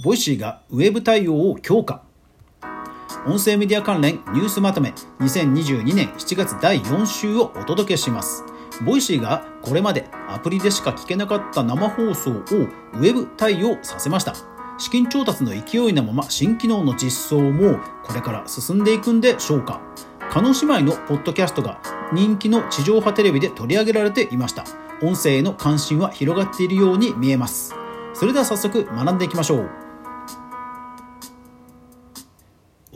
[0.00, 2.02] Voicy がウェブ対応を強化。
[3.26, 4.94] 音声メディア関連ニュースまとめ。
[5.18, 8.44] 2022年7月第4週をお届けします。
[8.84, 14.36] Voicy がこれまでアプリでしか聞けなかった生放送をウェブ対応させました。
[14.78, 19.80] 資金調達の勢いのまま新機能の実装もこれから進んでいくんでしょうか。
[20.30, 21.80] 叶姉妹のポッドキャストが
[22.12, 24.64] 人気の地上波テレビで取り上げられていました。
[25.02, 27.74] 音声への関心は広がっているように見えます。
[28.14, 29.87] それでは早速学んでいきましょう。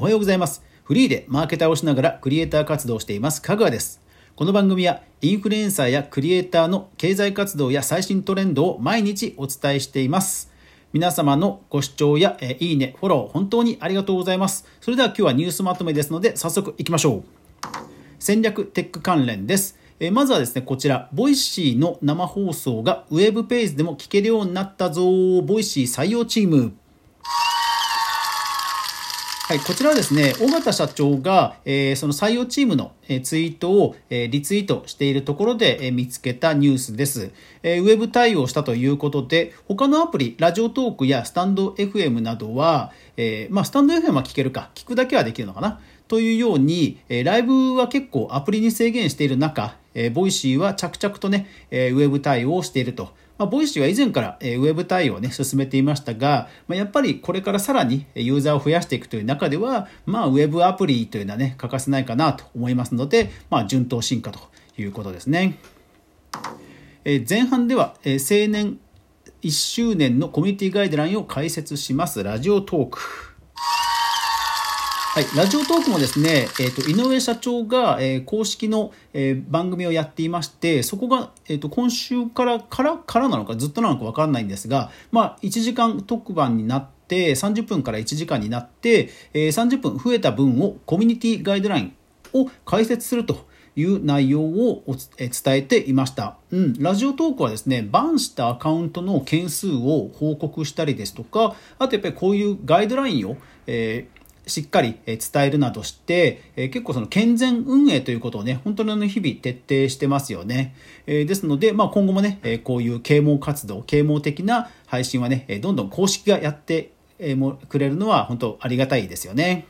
[0.00, 4.00] おはようございますフリーでマーケターをしながらクリエイター活動をしています香川です
[4.34, 10.50] この番組はインフルエンサーやクリエイターの経済活動や最新トレンドを毎日お伝えしています
[10.94, 14.66] 皆様のご視聴や、えいいね、フォロー、本当にありがとうございます。
[14.80, 17.24] それでは今日はニュースまとめですので、早速いきましょう。
[18.18, 19.78] 戦略テック関連です。
[20.00, 25.02] えまずはですね、こちら、 Voicy の生放送がウェブページでも聞けるようになったぞ、
[25.42, 26.72] Voicy 採用チーム。
[29.50, 37.32] はい、こちらはですね、緒方社長が、えー、その採用チームの、えー、ツイートを、えー、リツイートしているところで、えー、見つけたニュースです、
[37.64, 37.82] えー。
[37.82, 45.80] ウェブ対応したということで、他のアプリ、 Radiotalk や stand FM などは、えー、まあ、スタンド FM は聞けるか、聞くだけはできるのかな？
[46.06, 53.12] というように、えー、ライブは結構アプリに制限している中、えー、 Voicy は着々とね、えー、ウェブ対応をしていると。
[53.40, 64.40] まあ、 Voicy は以前から、えー、ウェブ対応をね、進めていましたが、まあ、やっぱりこれからさらにユーザーを増やしていくという中では、まあ、ウェブアプリというのはね、欠かせないかなと思いますので、まあ、順当進化と
[64.76, 65.56] いうことですね。
[67.06, 68.78] えー、前半では、えー、制定
[69.40, 72.22] 1周年のコミュニティガイドラインを解説します。
[72.22, 72.98] Radiotalk。
[75.12, 91.96] はい、ラジオトークもですね、えーと、井上社長が、えー、公式の、えー、番組をやっていましてそこが、えーと、今週からからからなのかずっとなのか分かんないんですが、まあ、1時間特番になって30分から1時間になって、えー、30分増えた分をコミュニティガイドライン
[92.32, 94.84] を解説するという内容を
[95.18, 103.36] 伝えていました、うん、ラジオトークはですねバンしたアカウントの件数を報告したりですとかあとやっぱりこういうガイドラインを、
[103.66, 110.74] えーしっかり伝えるなどして、結構その健全運営ということをね、本当に日々徹底してますよね。
[111.06, 116.92] ですので、まあ、今後もね、こういう啓蒙活動、啓蒙的な配信はね、どんどん公式がやって
[117.68, 119.66] くれるのは本当ありがたいですよね。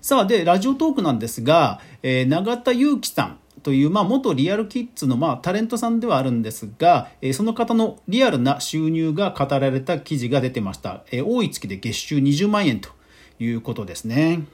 [0.00, 11.02] さあ、で、ラジオトークなんですが、永田祐樹さん、という、まあ、元リアルキッズの、まあ、タレントさんではあるんですが、えその方のリアルな収入が語られた記事が出てました。
[11.10, 12.90] え多い月で月収20万円と
[13.38, 14.44] いうことですね。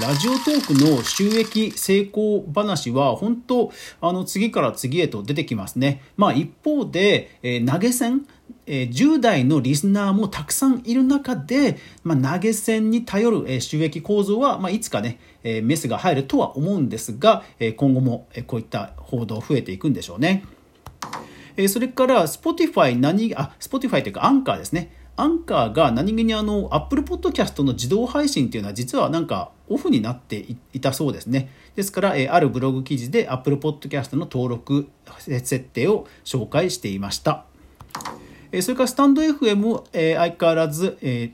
[0.00, 3.70] ラジオトークの収益成功話は本当
[4.00, 6.02] あの次から次へと出てきますね。
[6.16, 8.26] まあ一方で、えー、投げ銭
[8.66, 20.44] え10代のリスナーもたくさんいる中で、まあ、投げ銭に頼る、え収益構造は、まあ、いつかね、えメスが入るとは思うんですが、え今後も、えこういった報道増えていくんでしょうね。
[21.56, 24.90] えそれから Spotify 何、あ、Spotify というかアンカーですね。
[25.16, 31.50] アンカーが何気にあの Apple Podcast の自動配信っていうのは実はなんかオフになっていたそうですね。
[31.76, 37.44] ですから、えあるブログ記事で Apple Podcast の登録設定を紹介していました。
[38.50, 41.32] えそれからスタンド FM も、え相変わらず、え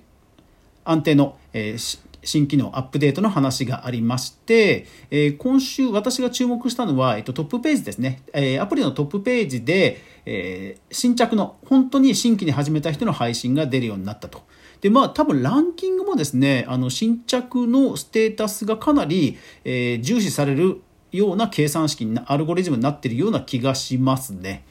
[0.85, 1.77] 安定の、え
[2.23, 14.43] 新機能アップデートの話がありまして、え今週私が注目したのは、えっと、トップページですね、えアプリのトップページで、え、新着の本当に新規に始めた人の配信が出るようになったと。
[14.81, 24.65] でまあ多分ランキングもですねあの新着のステータスがかなり、え、重視されるような計算式にアルゴリズムになっているような気がしますね。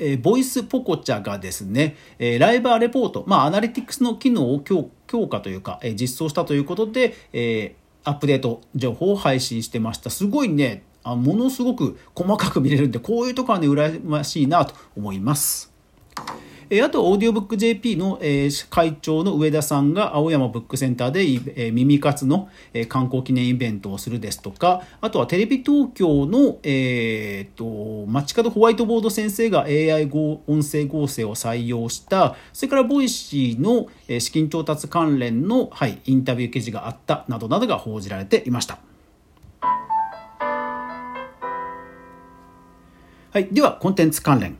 [0.00, 10.08] えー、ボイスポコチャがですね、えー、ライバーレポート、まあ、アナリティクスの機能を強化強化というか、えー、実装したということで、えー、アップデート情報を配信してました。
[10.08, 15.72] すごいね、あものすごく細かく見れるんで、こういうとこはね、羨ましいなと思います。
[16.72, 30.08] えあと、 audiobook JP の、え会長の上田さんが青山ブックセンターで、え耳活の、え刊行記念イベントをするですとか、あとはテレビ東京の、えー、と、街角ホワイトボード先生が AI
[30.46, 38.78] 音声合成を採用した、それから Voicy の、え資金調達関連の、はい、インタビュー記事があったなどなどが報じられていました。
[43.32, 43.48] はい。
[43.50, 44.56] では、コンテンツ関連。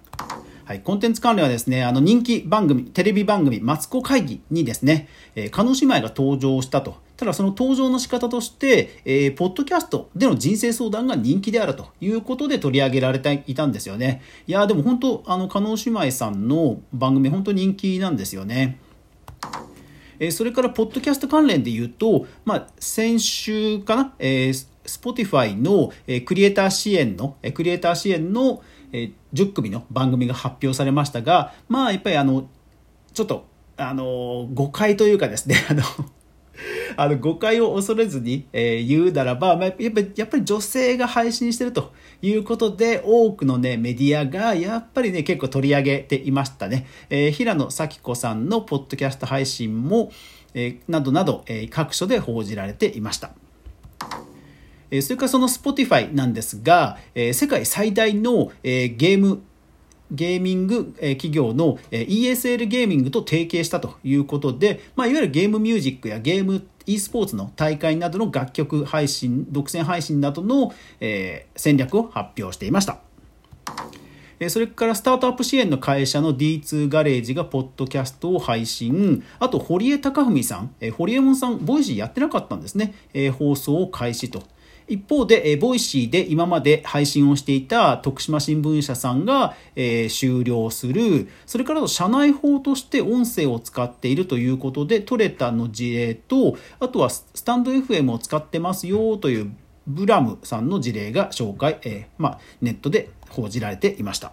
[0.71, 6.95] はい、コンテンツ関連はですね、あの人気番組、テレビ番組、マツコ会議にですね、えー、叶姉妹が登場したと。
[7.17, 14.23] ただその登場の仕方として、えー、ポッドキャストでの人生相談が人気であるということで取り上げられていたんですよね。
[14.47, 18.79] いやでも本当、あの、叶姉妹さんの番組、本当人気なんですよね。
[20.21, 32.49] えそれから、ポッドキャスト関連で言うと、まあ、先週かな、えー、Spotify の、えー、クリエイター支援の、えー、クリエイター支援の、え10組の番組が発表されましたが、まあ、やっぱりあの、
[33.13, 33.47] ちょっと、
[33.77, 35.83] あの、誤解というかですね、 あの、
[36.97, 50.13] あの誤解を恐れずに、え、言うならば、ま、やっぱりやっぱり女性が配信してるということで多くの、ね、メディアがやっぱりね結構取り上げていましたね、え、平野咲子さんのポッドキャスト配信も、
[50.53, 53.31] え、などなど、え、各所で報じられていました。
[55.03, 59.43] それからその Spotify なんですが、世界最大のゲーム
[60.11, 72.99] ゲーミング企業の ESL ゲーミングと提携したということで、まあ、いわゆるゲームミュージックやゲーム e スポーツの大会などの楽曲配信、独占配信などの、え戦略を発表していました。
[74.49, 79.23] それからスタートアップ支援の会社の D2 ガレージがポッドキャストを配信。
[79.39, 82.95] あと、堀江貴文さん、ホリエモンさん、 Voicy やってなかったんですね。
[83.39, 84.43] 放送を開始と。
[84.91, 91.29] 一方で、え Voicy で今まで配信をしていた徳島新聞社さんが、えー、終了する。
[91.47, 99.53] それから社内報として音声を使っているということで、トレタの事例と、あとはスタンド FM を使ってますよという
[99.87, 104.33] ブラムさんの事例が紹介、えー、まあ、ネットで報じられていました。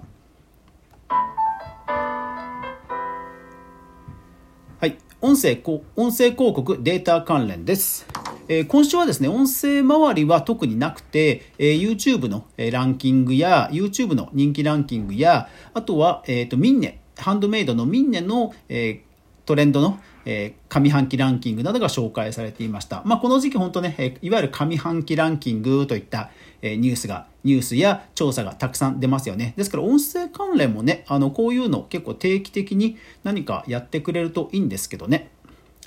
[4.80, 4.98] はい。
[5.21, 5.62] 音声、
[5.95, 8.07] 音声広告データ関連です。
[8.50, 19.04] え今週はですね、音声周りは特になくて、え YouTube のランキングや、YouTube の人気ランキングや、あとは、えっ、と、ミンネ、ハンドメイドのミンネの、え
[19.46, 23.02] トレンドの、え上半期ランキングなどが紹介されていました。
[23.06, 29.54] まあ、この時期本当ね、えいわゆる上半期ランキングといった、えニュースが、ニュースや調査がたくさん出ますよね。
[29.58, 35.32] ですから音声関連もね、あの、こういうの結構定期的に何かやってくれるといいんですけどね。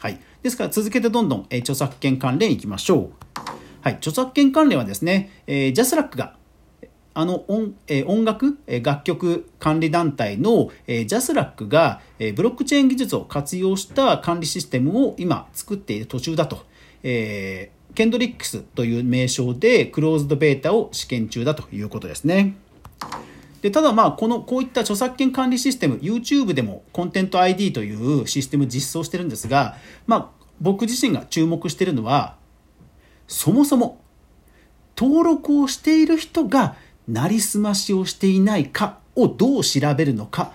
[0.00, 0.18] はい。
[0.42, 3.10] ですから続けてどんどん、え著作権関連いきましょう。
[3.82, 3.94] はい。
[3.94, 6.36] 著作権関連はですね、えー、 JASRAC が
[7.12, 16.64] あの音,、え音楽、え楽曲管理団体の、え JASRAC が、えブロックチェーン技術を活用した管理システムを今作っている途中だと。
[17.02, 22.54] えー、 KENDRIX という名称でクローズドベータを試験中だということですね。
[23.62, 29.76] でただまあこのこういった著作権管理システム YouTube でもコンテント ID というシステム実装してるんですが、
[30.06, 32.36] まあ、僕自身が注目してるのは
[33.26, 34.00] そもそも
[34.96, 36.76] 登録をしている人が
[37.08, 40.52] なりすましをしていないかをどう調べるのか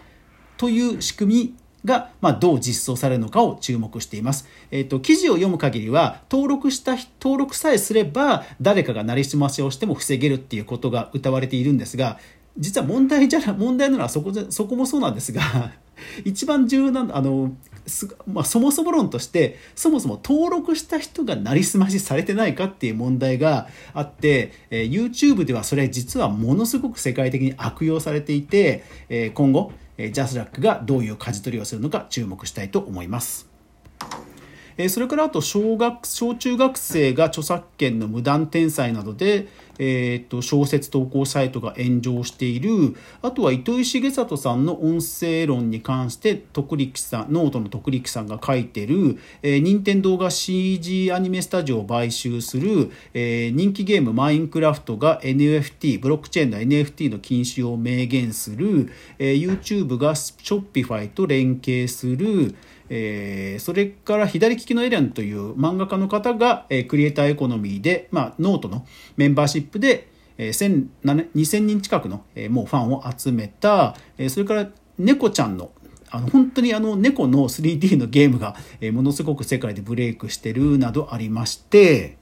[0.58, 1.56] という仕組み
[1.86, 4.48] が、まあ、どう実装されるのかを注目しています。
[4.72, 12.20] えっ、ー、と、記事を読む限りは、登録した、登録さえすれば、誰かがなりすましをしても防げるっていうことが謳われているんですが、
[12.58, 15.74] 実は問題じゃ問題なのはそこで そこもそうなんですが
[16.24, 17.54] 一番重要なあの
[18.26, 33.48] まあ、そもそも論としてそもそも登録した人がなりすましされてないかっていう問題があって、えー、YouTube ではそれ実はものすごく世界的に悪用されていて、えー、今後、えー、ジャスラックがどういう舵取りをするのか注目したいと思います。
[34.78, 39.48] えそれからあと小学小中学生が著作権の無断転載などで、
[39.80, 42.96] えーと、小説投稿サイトが炎上している。
[43.22, 58.90] あとは糸井重里さんの音声論に関して徳力さんノートの徳力さんが書いてる、えー、任天堂が CG アニメスタジオを買収する、えー、人気ゲームマインクラフトが NFT ブロックチェーンの NFT の禁止を明言する、
[59.20, 62.56] えー、YouTube が Shopify と連携する
[62.90, 68.86] えー、それから左利きのエレンという漫画家の方が、えー、クリエイターエコノミーで、まあ、ノートの
[69.18, 75.72] メンバーシップで、えー、2000人近くの、えー、もうファンを集めた、えー、それから猫ちゃんの
[76.12, 82.18] あの本当にあの猫の 3D のゲームが、えー、ものすごく世界でブレイクしてるなどありまして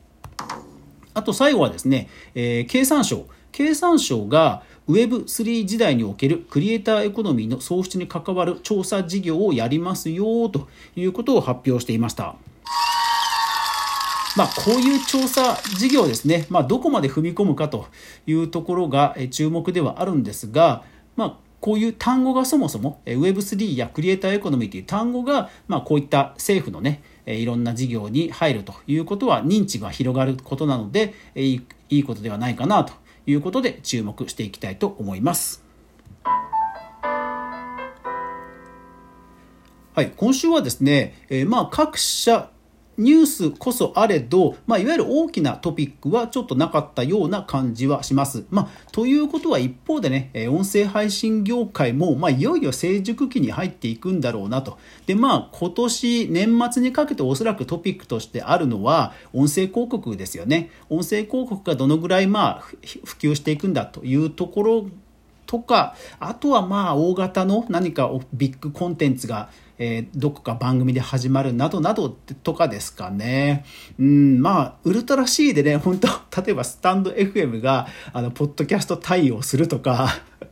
[1.14, 12.36] あと最後はですね、えー、経産省経産省が Web3 時代におけるクリエイターエコノミーの創出に関わる調査事業をやりますよということを発表していました。
[14.36, 17.86] まあ、こういう調査事業ですね、まあ、どこまで踏み込むかと
[18.26, 20.84] いうところが注目ではあるんですが、
[21.16, 32.94] まあ、こういう単語がそもそも Web3 やクリエイターエコノミーという単語が、まあ、こういった政府のねいろんな事業に入るということは認知が広がることなのでいいことではないかなと
[33.26, 35.64] いうことで注目していきたいと思います。
[39.96, 42.50] はい、今週はですね、えー、まあ各社
[42.98, 48.46] ニュースこそあれど、まあ、いわゆる大きなトピックはちょっとなかったような感じはします。
[48.50, 54.78] まあ、ということは一方でね、音声配信業界も、まあ、いよいよ成熟期に入っていくんだろうなと。
[55.06, 60.70] で、まあ、今年年末にかけておそらくトピックとしてあるのは、音声広告ですよね。
[60.90, 64.86] 音声広告がどのぐらい、まあ、普及していくんだというところ
[65.46, 73.66] とか、あとはまあ大型の何かビッグコンテンツが、えー、どこか番組で始まるなどなどとかですかね。
[74.00, 76.08] うん、まあ、ウルトラ C でね、本当
[76.42, 80.10] 例えばスタンド FM が、あの、ポッドキャスト対応するとか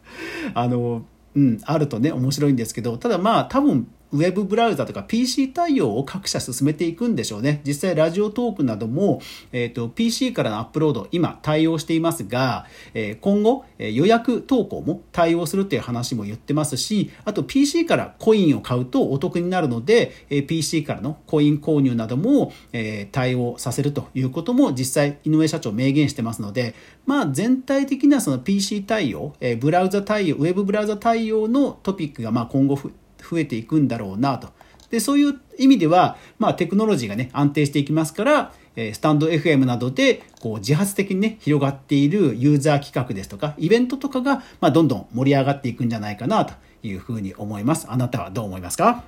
[0.53, 7.61] あの、うん、あるとね、面白いんですけど、ただまあ、多分、ウェブブラウザとか PC 対応を各社進めていくんでしょうね。
[7.65, 9.21] 実際ラジオトークなども、
[9.53, 26.75] えーと、PC からのアップロード今対応していますが、えー、今後、えー、予約投稿も対応するっていう話も言ってますし、あと PC からコインを買うとお得になるので、えー、PC からのコイン購入なども、え対応させるということも実際井上社長明言してますので、
[27.05, 32.79] まあ全体的なその PC 対応、えブラウザ対応、ウェブブラウザ対応のトピックがまあ今後
[33.21, 34.49] 増えていくんだろうなと。
[34.89, 47.87] で、そういう意味では、まあテクノロジーがね、安定していきますから、えスタンド FM などでこう自発的にね、広がっているユーザー企画ですとか、イベントとかが、まあ、どんどん盛り上がっていくんじゃないかなというふうに思います。
[47.89, 49.03] あなたはどう思いますか？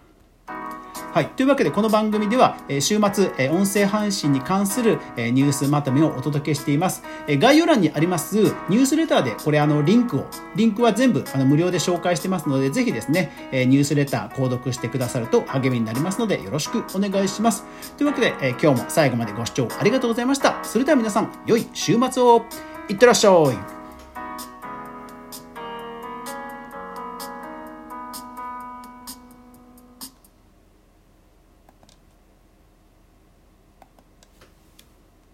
[1.13, 1.29] はい。
[1.29, 7.03] というわけで、この番組では、週末、音声配信に関する、ニュースまとめをお届けしています。
[7.27, 8.37] 概要欄にあります
[8.69, 17.63] ニュースレターで、これ、あの、リンクを、リンクは全部、あの、無料で紹介してますので、ぜひですね、ニュースレター購読してくださると励みになりますので、よろしくお願いします。
[17.97, 20.63] というわけで、今日も最後までご視聴ありがとうございました。
[20.63, 22.45] それでは皆さん、良い週末を
[22.89, 23.82] いってらっしゃい。